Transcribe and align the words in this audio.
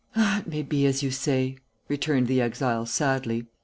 "It 0.15 0.47
may 0.47 0.63
be 0.63 0.87
as 0.87 1.03
you 1.03 1.11
say," 1.11 1.57
returned 1.87 2.25
the 2.25 2.41
exile, 2.41 2.87
sadly. 2.87 3.45